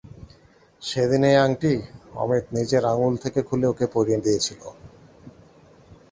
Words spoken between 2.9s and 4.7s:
আঙুল থেকে খুলে ওকে পরিয়ে দিয়েছিল।